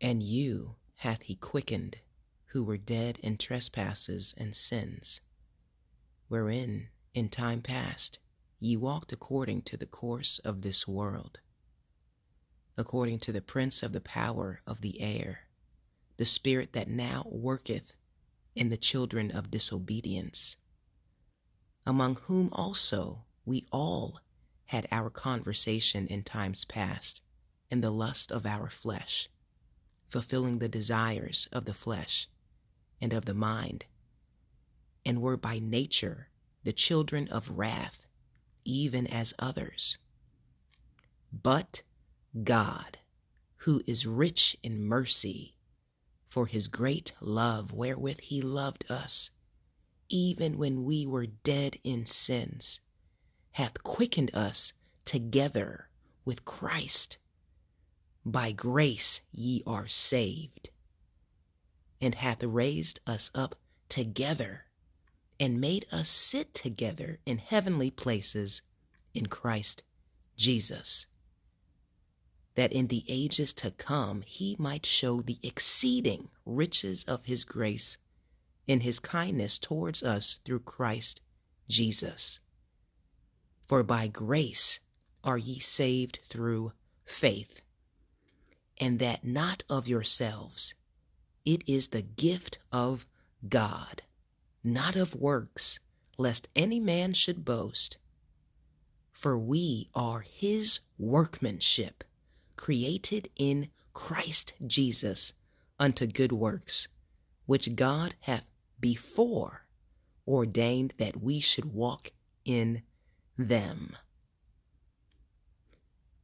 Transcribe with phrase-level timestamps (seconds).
[0.00, 1.98] And you hath he quickened,
[2.46, 5.20] who were dead in trespasses and sins,
[6.28, 8.18] wherein in time past
[8.58, 11.40] ye walked according to the course of this world,
[12.76, 15.48] according to the prince of the power of the air,
[16.16, 17.94] the spirit that now worketh
[18.54, 20.56] in the children of disobedience,
[21.86, 24.20] among whom also we all
[24.66, 27.22] had our conversation in times past
[27.70, 29.28] in the lust of our flesh,
[30.10, 32.28] fulfilling the desires of the flesh
[33.00, 33.86] and of the mind,
[35.06, 36.28] and were by nature
[36.64, 38.06] the children of wrath,
[38.64, 39.96] even as others.
[41.32, 41.82] But
[42.42, 42.98] God,
[43.58, 45.54] who is rich in mercy,
[46.28, 49.30] for his great love wherewith he loved us,
[50.08, 52.80] even when we were dead in sins,
[53.52, 54.72] hath quickened us
[55.04, 55.88] together
[56.24, 57.18] with Christ.
[58.24, 60.70] By grace ye are saved,
[62.00, 63.56] and hath raised us up
[63.88, 64.66] together,
[65.38, 68.62] and made us sit together in heavenly places
[69.14, 69.82] in Christ
[70.36, 71.06] Jesus,
[72.56, 77.96] that in the ages to come he might show the exceeding riches of his grace
[78.66, 81.22] in his kindness towards us through Christ
[81.68, 82.38] Jesus.
[83.66, 84.80] For by grace
[85.24, 86.72] are ye saved through
[87.04, 87.62] faith,
[88.80, 90.74] and that not of yourselves.
[91.44, 93.06] It is the gift of
[93.46, 94.02] God,
[94.64, 95.78] not of works,
[96.16, 97.98] lest any man should boast.
[99.12, 102.04] For we are his workmanship,
[102.56, 105.34] created in Christ Jesus
[105.78, 106.88] unto good works,
[107.44, 108.46] which God hath
[108.80, 109.66] before
[110.26, 112.12] ordained that we should walk
[112.44, 112.82] in
[113.36, 113.96] them.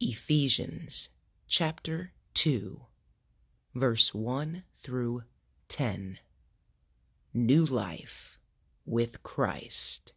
[0.00, 1.08] Ephesians
[1.46, 2.86] chapter 2,
[3.74, 5.22] verse 1 through
[5.68, 6.18] 10.
[7.34, 8.38] New life
[8.84, 10.12] with Christ.